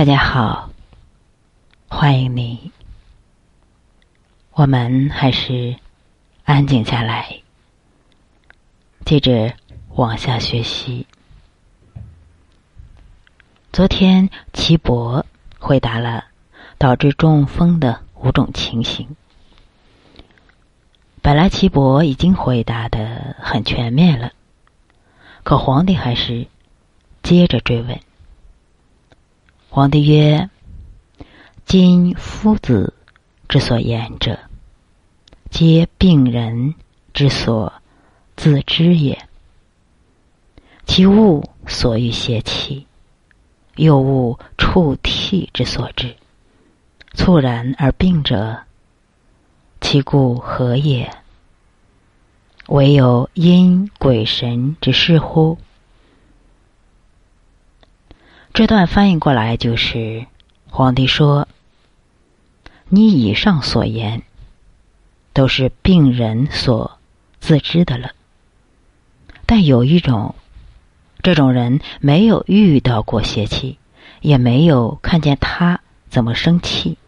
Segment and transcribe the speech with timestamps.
[0.00, 0.70] 大家好，
[1.86, 2.72] 欢迎你。
[4.52, 5.76] 我们还是
[6.42, 7.42] 安静下来，
[9.04, 9.52] 接着
[9.90, 11.06] 往下学习。
[13.74, 15.26] 昨天齐博
[15.58, 16.24] 回答了
[16.78, 19.14] 导致中风的五种情形。
[21.20, 24.32] 本来齐博已经回答的很全面了，
[25.42, 26.46] 可皇帝还是
[27.22, 28.00] 接着追问。
[29.72, 30.50] 皇帝曰
[31.64, 32.92] ：“今夫子
[33.48, 34.36] 之所言者，
[35.48, 36.74] 皆病人
[37.14, 37.72] 之所
[38.34, 39.16] 自知也。
[40.86, 42.84] 其物所欲邪气，
[43.76, 46.16] 又物触涕之所至，
[47.14, 48.58] 猝然而病者，
[49.80, 51.08] 其故何也？
[52.66, 55.56] 唯有因鬼神之事乎？”
[58.52, 60.26] 这段翻译过来就是：
[60.68, 61.46] 皇帝说，
[62.88, 64.22] 你以上所言，
[65.32, 66.98] 都是病人所
[67.40, 68.10] 自知的了。
[69.46, 70.34] 但有一种，
[71.22, 73.78] 这种人没有遇到过邪气，
[74.20, 76.98] 也没有看见他怎么生气，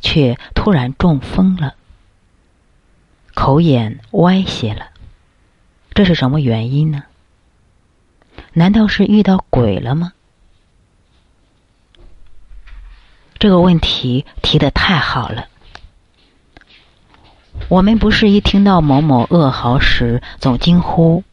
[0.00, 1.74] 却突然中风了，
[3.34, 4.88] 口眼歪斜了。
[5.92, 7.04] 这是什么原因呢？
[8.54, 10.14] 难道是遇到鬼了吗？
[13.38, 15.46] 这个问题提的太好了。
[17.68, 21.24] 我们不是一听到某某噩耗时总惊呼：“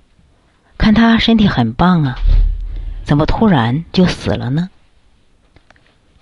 [0.78, 2.16] 看他身体很棒啊，
[3.04, 4.70] 怎么突然就死了呢？”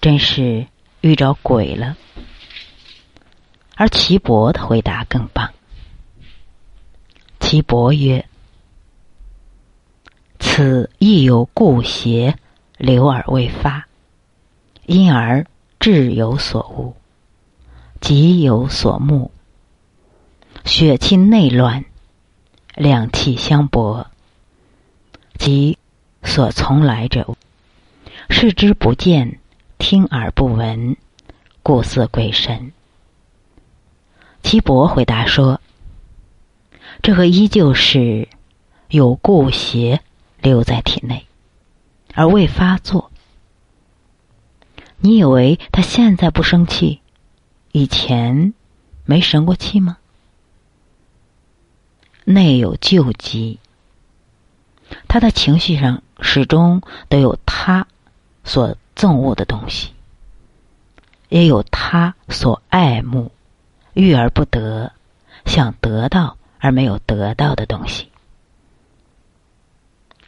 [0.02, 0.65] 真是
[1.02, 1.95] 遇着鬼了。
[3.75, 5.52] 而岐伯的回答更棒。
[7.39, 8.25] 岐伯曰
[10.39, 12.37] ：“此亦有故邪
[12.77, 13.85] 留而未发，
[14.85, 15.45] 因而。”
[15.81, 16.95] 志有所悟，
[18.02, 19.31] 己有所慕，
[20.64, 21.86] 血气内乱，
[22.75, 24.05] 两气相搏，
[25.39, 25.80] 即
[26.21, 27.36] 所从来者，
[28.30, 29.39] 视之不见，
[29.80, 30.97] 听而不闻，
[31.64, 32.71] 故似鬼神。
[34.43, 35.59] 岐伯回答说
[37.02, 38.30] ：“这个依旧是
[38.87, 39.99] 有故邪
[40.43, 41.25] 留在体内，
[42.14, 43.09] 而未发作。”
[45.04, 47.02] 你以为他现在不生气，
[47.72, 48.54] 以前
[49.04, 49.98] 没生过气吗？
[52.23, 53.58] 内有旧疾，
[55.08, 57.88] 他的情绪上始终都有他
[58.44, 59.89] 所憎恶的东西，
[61.30, 63.32] 也有他所爱慕、
[63.94, 64.94] 欲而不得、
[65.45, 68.12] 想得到而没有得到的东西，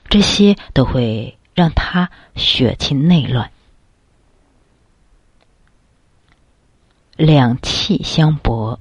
[0.09, 3.51] 这些都会让他血气内乱。
[7.15, 8.79] 两气相搏，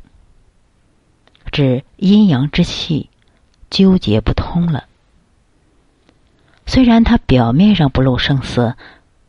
[1.51, 3.11] 指阴阳之气
[3.69, 4.85] 纠结不通了。
[6.65, 8.77] 虽然他表面上不露声色，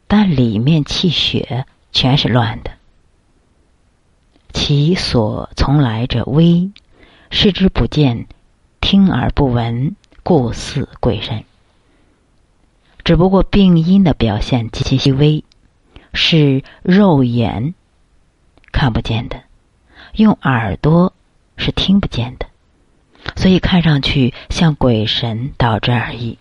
[0.07, 2.71] 但里面气血全是乱的。
[4.53, 6.71] 其所从来者微，
[7.29, 8.27] 视之不见，
[8.79, 11.43] 听而不闻，故似鬼神。
[13.03, 15.43] 只不过病因的表现极其细微，
[16.13, 17.73] 是肉眼。
[18.73, 19.41] 看不见的，
[20.16, 21.13] 用耳朵
[21.56, 22.47] 是听不见的，
[23.38, 26.38] 所以看上去像鬼神导致而已。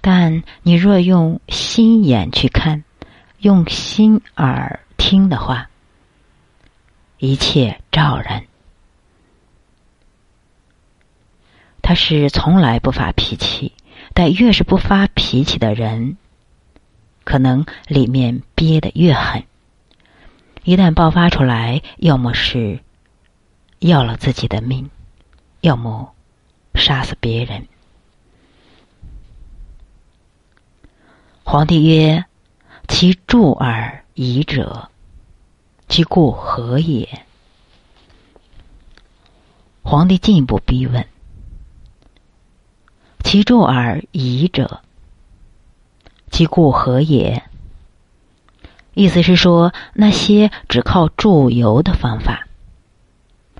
[0.00, 2.84] 但你若用心眼去看，
[3.40, 5.68] 用心耳听的话，
[7.18, 8.44] 一切照然。
[11.82, 13.72] 他是从来不发脾气，
[14.14, 16.16] 但越是不发脾气的人，
[17.24, 19.44] 可能里面憋得越狠。
[20.66, 22.80] 一旦爆发出来，要么是
[23.78, 24.90] 要了自己的命，
[25.60, 26.12] 要么
[26.74, 27.68] 杀死别人。
[31.44, 32.24] 皇帝曰
[32.88, 34.90] ：“其助而疑者，
[35.86, 37.24] 其故何也？”
[39.84, 41.06] 皇帝进一步逼问
[43.22, 44.80] ：“其助而疑者，
[46.32, 47.40] 其故何也？”
[48.96, 52.46] 意思是说，那些只靠注油的方法，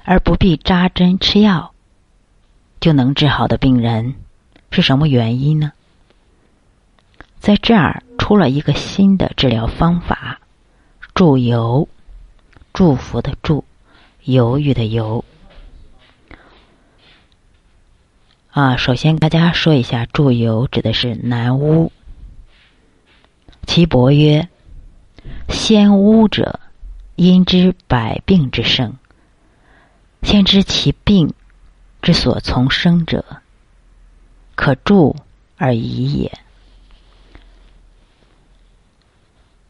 [0.03, 1.75] 而不必扎针吃药
[2.81, 4.15] 就能治好的病人，
[4.71, 5.73] 是什么原因呢？
[7.39, 10.41] 在这儿出了一个新的治疗方法——
[11.15, 11.87] 注油，
[12.73, 13.63] 祝福的祝，
[14.25, 15.23] 犹豫的犹。
[18.53, 21.93] 啊，首先大家说一下，注油指的是南巫。
[23.67, 24.49] 岐伯曰。
[25.49, 26.61] 先巫者，
[27.15, 28.95] 因知百病之生，
[30.23, 31.33] 先知其病
[32.03, 33.25] 之所从生者，
[34.55, 35.17] 可助
[35.57, 36.33] 而已也。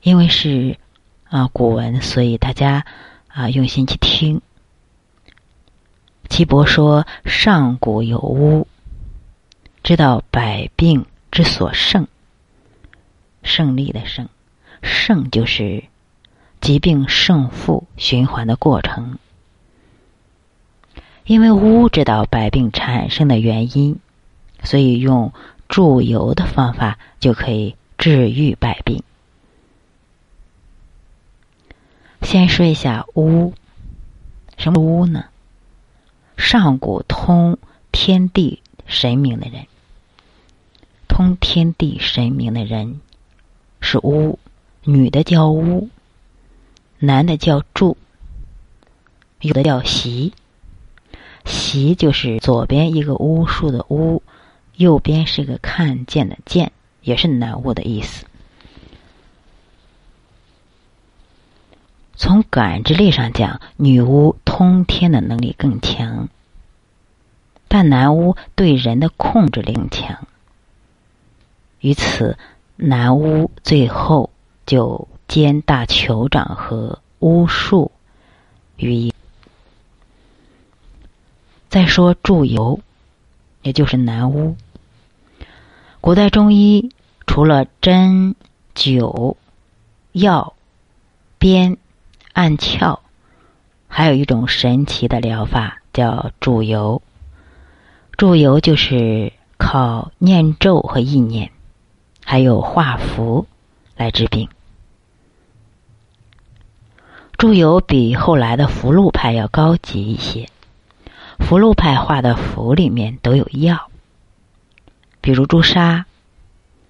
[0.03, 0.79] 因为是
[1.25, 2.85] 啊古文，所以大家
[3.29, 4.41] 啊用心去听。
[6.29, 8.67] 岐伯说：“上古有巫，
[9.83, 12.09] 知道百病之所胜。
[13.43, 14.29] 胜利的胜，
[14.83, 15.85] 胜就是
[16.61, 19.19] 疾病胜负循环的过程。
[21.25, 23.99] 因为巫知道百病产生的原因，
[24.63, 25.33] 所以用
[25.69, 29.03] 祝由的方法就可以治愈百病。”
[32.23, 33.55] 先说一下巫，
[34.57, 35.27] 什么巫呢？
[36.37, 37.59] 上古通
[37.93, 39.67] 天地神明的人，
[41.09, 43.01] 通天地神明的人
[43.81, 44.39] 是巫，
[44.89, 45.89] 女的叫巫，
[47.01, 47.97] 男的叫祝，
[49.41, 50.33] 有的叫习。
[51.45, 54.23] 习就是左边一个巫术的巫，
[54.77, 56.71] 右边是个看见的见，
[57.03, 58.27] 也是男巫的意思。
[62.15, 66.29] 从感知力上讲，女巫通天的能力更强，
[67.67, 70.29] 但男巫对人的控制力更强。
[71.81, 72.39] 于此，
[72.77, 74.31] 男巫最后
[74.67, 77.91] 就兼大酋长和巫术
[78.77, 79.15] 于一。
[81.71, 82.81] 再说祝由，
[83.63, 84.57] 也就是南巫。
[86.01, 86.93] 古代中医
[87.27, 88.35] 除了针
[88.75, 89.37] 灸、
[90.13, 90.53] 药、
[91.39, 91.79] 鞭。
[92.33, 92.99] 按窍，
[93.89, 97.01] 还有一种神奇的疗法叫祝由。
[98.19, 101.51] 祝由就是靠念咒和意念，
[102.27, 103.47] 还有画符
[103.97, 104.51] 来治病。
[107.39, 110.49] 祝由比后来的福禄派要高级一些。
[111.39, 113.91] 福禄派画的符里面都有药，
[115.21, 116.07] 比如朱砂，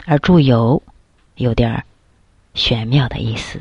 [0.05, 0.81] 而祝由
[1.35, 1.85] 有点
[2.55, 3.61] 玄妙的意思。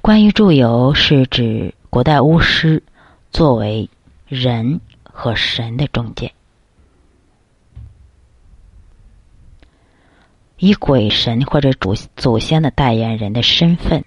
[0.00, 2.82] 关于祝由，是指古代巫师
[3.30, 3.90] 作为
[4.26, 6.32] 人和神的中介，
[10.56, 14.02] 以鬼神或者祖祖先的代言人的身份，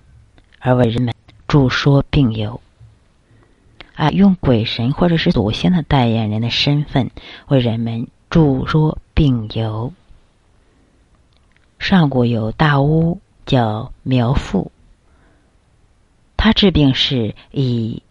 [0.61, 1.13] 而为人们
[1.47, 2.61] 著说病由。
[3.95, 7.11] 啊，用鬼神或者是祖先的代言人的身份
[7.47, 9.91] 为人们著说病由。
[11.77, 14.71] 上古有大巫叫苗阜。
[16.37, 18.01] 他治病是以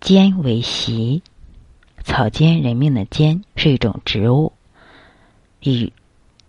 [0.00, 1.22] 坚为习，
[2.02, 4.52] 草菅人命的坚是一种植物，
[5.60, 5.92] 以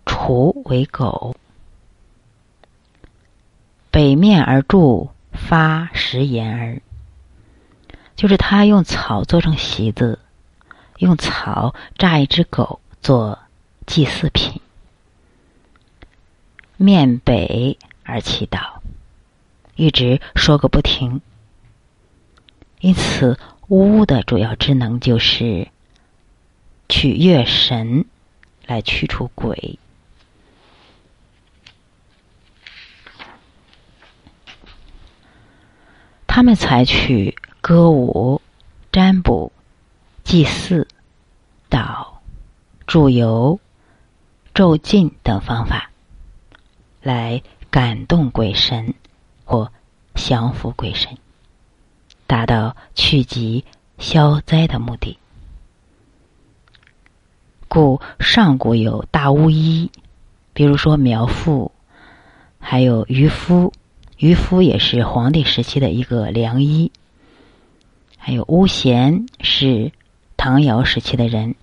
[0.04, 1.34] 雏为狗，
[3.90, 5.08] 北面而筑
[5.48, 6.82] 发食言儿，
[8.14, 10.20] 就是他用草做成席子，
[10.98, 13.38] 用草扎一只狗做
[13.86, 14.60] 祭祀品，
[16.76, 18.78] 面北而祈祷，
[19.74, 21.20] 一直说个不停。
[22.80, 23.38] 因此，
[23.68, 25.68] 巫的主要职能就是
[26.88, 28.04] 取悦神，
[28.66, 29.78] 来驱除鬼。
[36.32, 38.40] 他们采取歌舞、
[38.92, 39.50] 占卜、
[40.22, 40.86] 祭祀、
[41.68, 42.06] 祷、
[42.86, 43.58] 祝由、
[44.54, 45.90] 咒禁等方法，
[47.02, 48.94] 来感动鬼神
[49.44, 49.72] 或
[50.14, 51.18] 降服鬼神。
[52.28, 53.64] 达到去疾
[53.98, 55.18] 消灾的目的，
[57.66, 59.90] 故上古有大巫医，
[60.52, 61.72] 比如说苗阜，
[62.60, 63.72] 还有渔夫，
[64.20, 66.92] 渔夫也是黄帝时期的一个良医，
[68.18, 69.92] 还有巫咸是
[70.36, 71.54] 唐尧时期的人。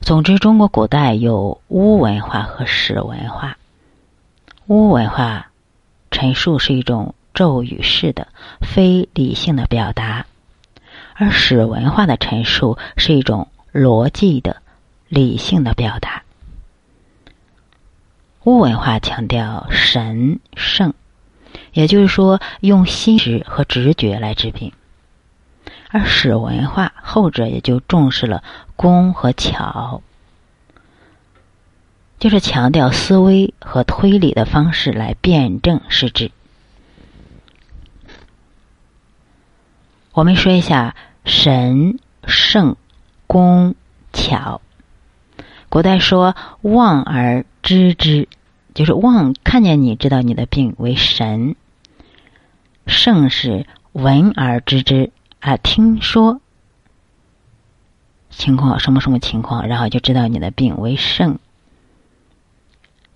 [0.00, 3.56] 总之，中国古代有巫文化和史文化，
[4.66, 5.48] 巫文化。
[6.10, 8.26] 陈述是一种咒语式的
[8.62, 10.26] 非理性的表达，
[11.14, 14.56] 而史文化的陈述是一种逻辑的
[15.06, 16.24] 理性的表达。
[18.46, 20.94] 巫文化强调神圣，
[21.72, 24.72] 也就是说用心识和直觉来治病，
[25.90, 28.44] 而史文化后者也就重视了
[28.76, 30.00] 工和巧。
[32.20, 36.30] 就是强调思维和推理的方式来辩证施治。
[40.12, 41.98] 我们说一下神
[42.28, 42.76] 圣、
[43.26, 43.74] 工
[44.12, 44.60] 巧。
[45.68, 48.28] 古代说“望而知之”，
[48.76, 51.54] 就是望看见你知道你的病为神；
[52.86, 56.42] 圣是“闻而知之”，啊，听说
[58.28, 61.38] 情况什么什么情况，然后就知道你的病为圣。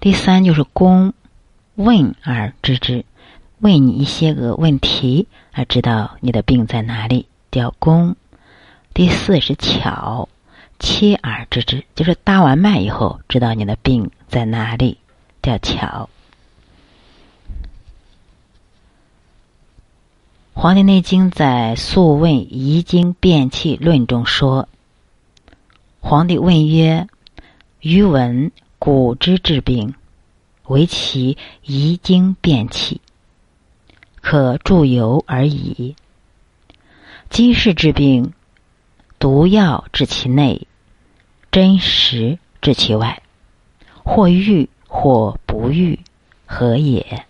[0.01, 1.13] 第三就是“公”，
[1.77, 3.05] 问而知之，
[3.59, 8.17] 问你一些个问题而知道你的病在哪里，叫公。
[8.95, 10.31] 第四是“巧”。
[10.83, 14.97] 切而知之，就是搭完脉以后知道你的病在哪里，
[15.43, 16.09] 叫巧。
[20.63, 24.69] 《黄帝内经》在《素问·遗精变气论》中说
[26.01, 27.09] ：“皇帝问曰
[27.81, 29.95] ：‘余闻古之治病，
[30.65, 33.01] 为其遗精变气，
[34.21, 35.97] 可助油而已。
[37.31, 38.33] 今世治病，
[39.19, 40.67] 毒药治其内。’”
[41.51, 43.25] 真实治其外，
[44.05, 44.69] 或愈
[45.03, 45.99] 或不愈，
[46.45, 47.25] 何也？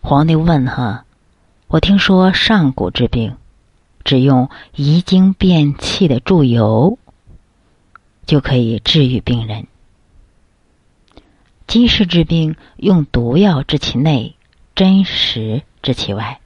[0.00, 1.04] 皇帝问：“哈，
[1.66, 3.34] 我听说上古治病，
[4.04, 6.96] 只用遗精变气的注油，
[8.24, 9.66] 就可以治愈病人。
[11.66, 14.36] 今世治病，用毒药治其内，
[14.76, 16.38] 真实治其外。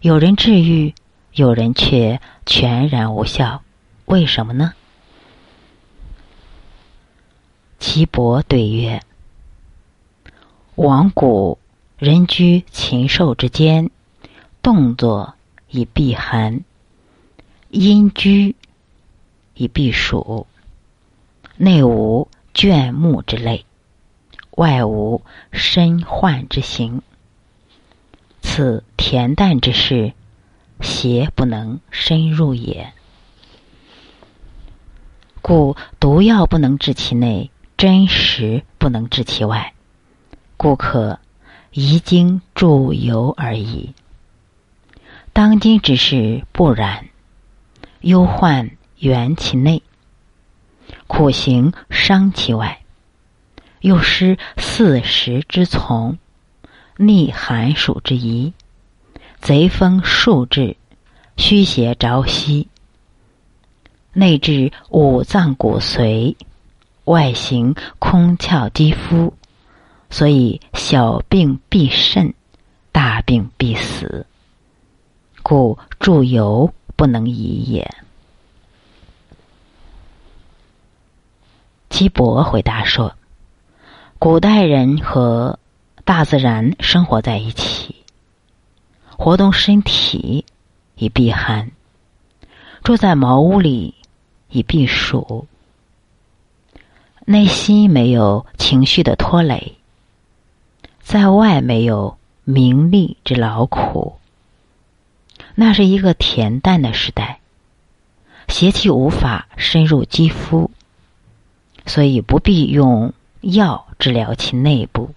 [0.00, 0.96] 有人治愈，
[1.32, 3.62] 有人却全然无效。”
[4.06, 4.72] 为什么呢？
[7.78, 9.02] 岐伯对曰
[10.76, 11.58] ：“往古
[11.98, 13.90] 人居禽兽之间，
[14.62, 15.34] 动作
[15.70, 16.60] 以避寒；
[17.70, 18.54] 阴居
[19.54, 20.46] 以避暑。
[21.56, 23.64] 内无倦木之类，
[24.52, 27.02] 外无身患之形。
[28.42, 30.12] 此恬淡之事，
[30.80, 32.92] 邪不能深入也。”
[35.40, 39.74] 故毒药不能治其内，真实不能治其外，
[40.56, 41.18] 故可
[41.72, 43.92] 遗精注游而已。
[45.34, 47.08] 当今之事不然，
[48.00, 49.82] 忧患源其内，
[51.06, 52.80] 苦行伤其外，
[53.80, 56.16] 又失四时之从，
[56.96, 58.54] 逆寒暑之宜，
[59.38, 60.78] 贼风数至，
[61.36, 62.68] 虚邪朝夕。
[64.14, 66.36] 内至五脏骨髓，
[67.06, 69.34] 外形空窍肌肤，
[70.10, 72.34] 所以小病必甚，
[72.92, 74.26] 大病必死。
[75.42, 77.94] 故注油不能移也。
[81.90, 83.16] 岐伯回答说
[84.20, 85.58] ：“古代人和
[86.04, 87.96] 大自然生活在一起，
[89.16, 90.44] 活动身体
[90.94, 91.70] 以避寒，
[92.84, 93.94] 住在茅屋里。”
[94.48, 95.48] 以避暑，
[97.28, 99.74] 内心没有情绪的拖累，
[101.00, 104.16] 在外没有名利之劳苦，
[105.56, 107.40] 那是一个恬淡的时代，
[108.46, 110.70] 邪气无法深入肌肤，
[111.84, 115.10] 所以不必用药治疗其内部，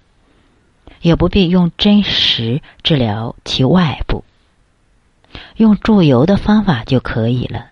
[1.02, 4.24] 也不必用真实治疗其外部，
[5.58, 7.68] 用注油的方法就可以了。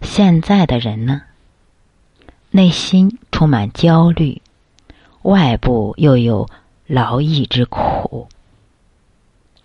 [0.00, 1.20] 现在的人呢，
[2.52, 4.42] 内心充满焦虑，
[5.22, 6.48] 外部又有
[6.86, 8.26] 劳役之苦，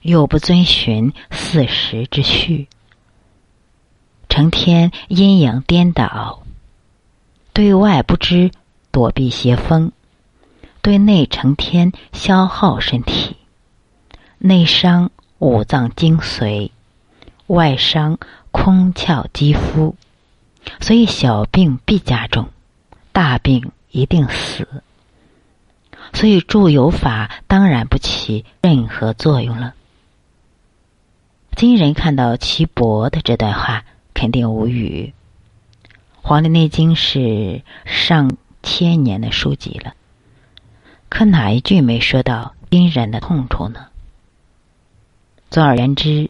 [0.01, 2.67] 又不遵循四时之序，
[4.29, 6.43] 成天阴阳颠倒，
[7.53, 8.51] 对外不知
[8.91, 9.91] 躲避邪风，
[10.83, 13.35] 对内成天消耗身体，
[14.37, 16.69] 内伤五脏精髓，
[17.47, 18.19] 外伤
[18.51, 19.95] 空窍肌肤。
[20.79, 22.49] 所以小病必加重，
[23.15, 24.67] 大病一定死。
[26.13, 29.73] 所以注油法当然不起任何作用了。
[31.55, 35.13] 今人看到岐伯的这段话，肯定无语。
[36.21, 39.93] 《黄帝内经》是上千年的书籍了，
[41.07, 43.85] 可哪一句没说到今人的痛处呢？
[45.49, 46.29] 总而言之，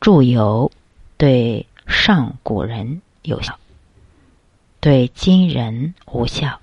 [0.00, 0.72] 注油
[1.18, 3.02] 对上古人。
[3.22, 3.58] 有效，
[4.86, 6.60] 对今人无效；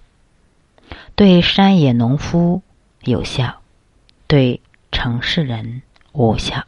[1.14, 2.62] 对山野农夫
[3.02, 3.56] 有效，
[4.28, 4.62] 对
[4.94, 5.82] 城市人
[6.14, 6.62] 无效；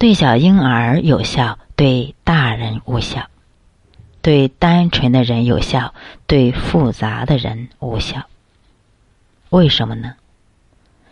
[0.00, 3.26] 对小婴儿有效，对大人无效；
[4.20, 5.94] 对单纯的人有效，
[6.26, 8.26] 对复杂的人无效。
[9.50, 10.16] 为什么呢？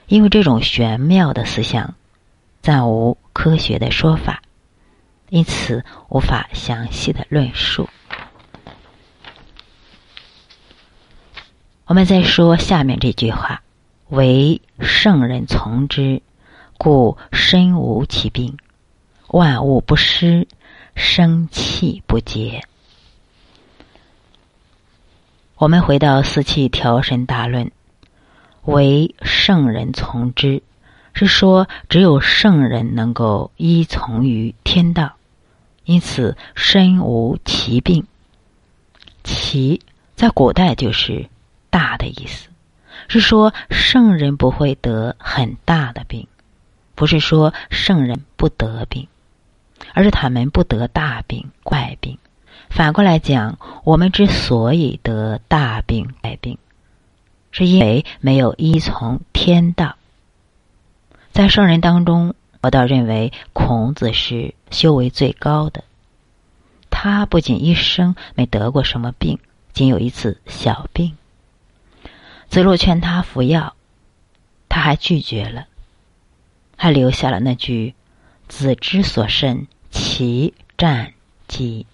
[0.08, 1.94] 因为这种玄妙的思想，
[2.62, 4.42] 暂无科学的说法。
[5.30, 7.88] 因此无法详细的论述。
[11.86, 13.62] 我们再说下面这句话
[14.10, 16.22] ：“唯圣人从之，
[16.78, 18.58] 故身无其病，
[19.28, 20.46] 万物不失，
[20.94, 22.62] 生气不竭。”
[25.58, 27.70] 我们回到四气调神大论
[28.66, 30.62] ，“唯圣人从之”，
[31.12, 35.16] 是说只有圣人能够依从于天道，
[35.84, 38.06] 因此身无其病。
[39.24, 39.80] 其
[40.14, 41.28] 在古代就是。
[41.72, 42.48] 大的意思
[43.06, 46.26] 是说，圣人不会得很大的病，
[46.96, 49.06] 不是说圣人不得病，
[49.94, 52.18] 而是他们不得大病、怪病。
[52.70, 56.58] 反过来讲，我们之所以得大病、怪病，
[57.52, 59.94] 是因为没有依从天道。
[61.30, 65.84] 在圣人当中，我倒认为孔子是修为最高的。
[66.90, 69.38] 他不仅一生没得过什么病，
[69.72, 71.16] 仅有一次小病。
[72.48, 73.74] 子路劝他服药，
[74.68, 75.66] 他还拒绝了，
[76.76, 77.94] 还留下了那句
[78.48, 81.14] ：“子之所甚，其战
[81.46, 81.86] 疾。”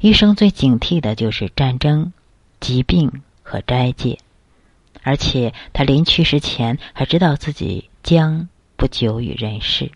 [0.00, 2.12] 一生最警惕的就是战争、
[2.60, 4.18] 疾病和斋戒，
[5.02, 8.48] 而且他临去世前还知道自己将
[8.82, 9.92] 不久于人世，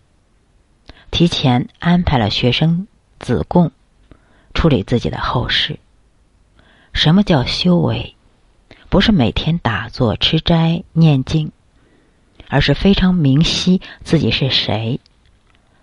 [1.11, 2.87] 提前安排了学生
[3.19, 3.73] 子贡
[4.53, 5.77] 处理自己的后事。
[6.93, 8.15] 什么叫修为？
[8.87, 11.51] 不是每天打坐、吃斋、念经，
[12.47, 15.01] 而是非常明晰自己是谁，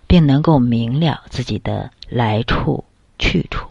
[0.07, 2.87] 并能够明了自己的来处
[3.19, 3.69] 去处。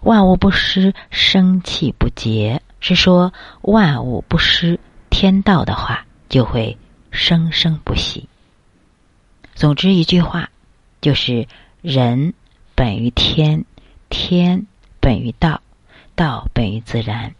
[0.00, 6.76] 万物不失，生气不竭，是说万物不失天道的话，就会
[7.10, 8.28] 生生不息。
[9.54, 10.50] 总之一句话，
[11.00, 11.48] 就是
[11.82, 12.34] 人
[12.74, 13.64] 本于天，
[14.08, 14.66] 天
[15.00, 15.60] 本于道。
[16.14, 17.32] 道本于自然。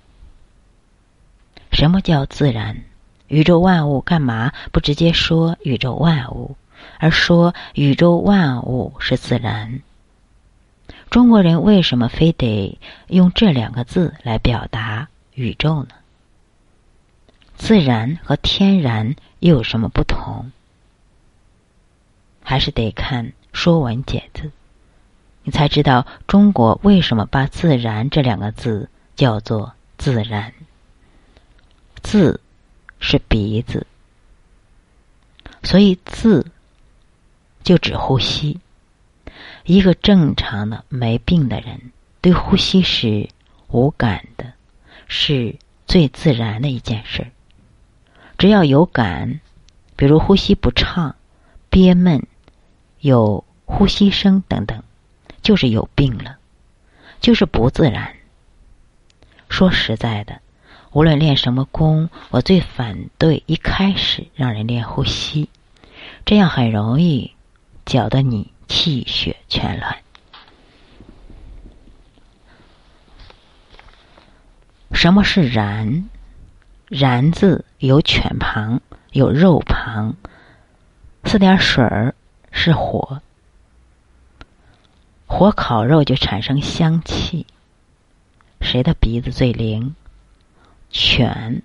[1.72, 2.84] 什么叫自然？
[3.26, 6.56] 宇宙万物干嘛不直接说宇宙万物，
[7.00, 9.82] 而说宇宙万物是自然？
[11.10, 15.88] 中国人为什么非得用这两个字来表达宇宙呢？
[17.58, 20.52] 自然和天然又有什么不同？
[22.42, 24.44] 还是得看《说文解字》。
[25.42, 30.54] 你才知道中国为什么把“自然”这两个字叫做“自然”。
[32.00, 32.40] 字
[33.00, 33.86] 是鼻子，
[35.62, 36.50] 所以字
[37.64, 38.60] 就指呼吸。
[39.64, 43.28] 一个正常的没病的人，对呼吸是
[43.66, 44.52] 无感的，
[45.06, 47.30] 是最自然的一件事儿。
[48.38, 49.40] 只要有感，
[49.96, 51.14] 比如呼吸不畅、
[51.68, 52.26] 憋闷、
[53.00, 54.82] 有呼吸声等等。
[55.40, 56.36] 就是有病了，
[57.20, 58.16] 就是不自然。
[59.48, 60.40] 说实在的，
[60.92, 65.48] 无论练什么功，我最反对一开始让人练呼吸，
[66.26, 67.32] 这样很容易
[67.86, 69.96] 搅得你气血全乱。
[74.92, 76.10] 什么是然？
[76.88, 78.80] 然字有犬旁，
[79.12, 80.14] 有肉旁，
[81.24, 82.14] 四点水儿
[82.50, 83.20] 是火。
[85.26, 87.46] 火烤肉就产生香气。
[88.62, 89.94] 谁的鼻子最灵？
[90.90, 91.62] 犬，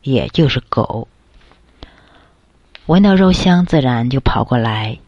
[0.00, 1.06] 也就是狗。
[2.86, 4.98] 闻到肉香，自然就跑过来。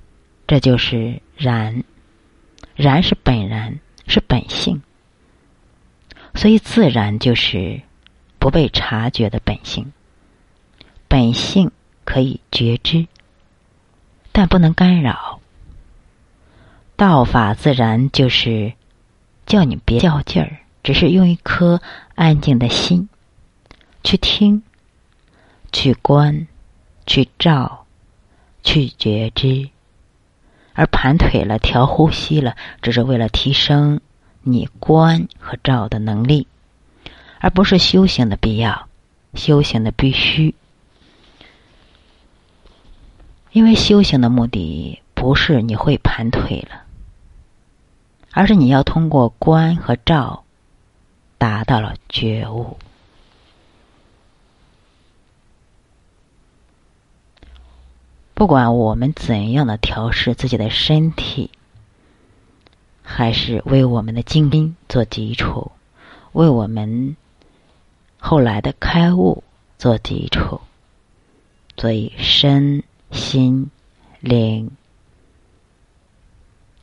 [0.47, 1.83] 这就是然，
[2.77, 4.83] 然是本然，是本性。
[6.35, 7.81] 所以自然就是
[8.45, 9.91] 不被察觉的本性。
[11.09, 11.71] 本性
[12.05, 13.07] 可以觉知，
[14.33, 15.41] 但不能干扰。
[16.95, 18.75] 道法自然，就是
[19.47, 21.81] 叫你别较劲儿，只是用一颗
[22.17, 23.09] 安静的心
[24.03, 24.63] 去听、
[25.73, 26.47] 去观、
[27.07, 27.87] 去照、
[28.63, 29.71] 去觉知，
[30.75, 34.03] 而盘腿了、调呼吸了，只是为了提升
[34.43, 36.47] 你观和照的能力，
[37.45, 38.89] 而不是修行的必要、
[39.35, 40.55] 修行的必须。
[43.53, 46.85] 因为修行的目的不是你会盘腿了。
[48.31, 50.45] 而是你要通过观和照，
[51.37, 52.79] 达到了觉悟。
[58.33, 61.51] 不管我们怎样的调试自己的身体，
[63.03, 65.71] 还是为我们的精兵做基础，
[66.33, 67.19] 为我们
[68.27, 69.45] 后来的开悟
[69.77, 70.59] 做基础。
[71.77, 73.71] 所以身心
[74.21, 74.71] 灵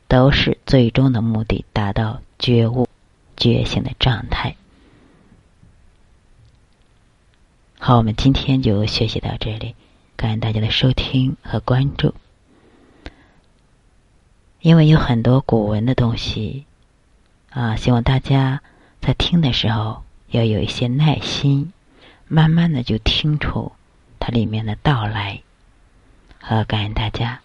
[0.06, 2.88] 都是最终的目的，达到觉悟、
[3.36, 4.54] 觉醒的状态。
[7.80, 9.74] 好，我们今天就学习到这里，
[10.14, 12.14] 感谢大家的收听和关注。
[14.60, 16.66] 因为有很多古文的东西，
[17.50, 18.62] 啊，希望大家
[19.00, 21.72] 在听的时候要有一些耐心，
[22.26, 23.72] 慢慢的就听出
[24.18, 25.40] 它里面的到来。
[26.40, 27.40] 好，感恩大家。